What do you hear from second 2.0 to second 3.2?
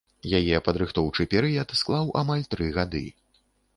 амаль тры гады.